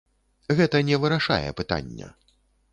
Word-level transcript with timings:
Гэта 0.59 0.81
не 0.87 0.99
вырашае 1.05 1.49
пытання. 1.63 2.13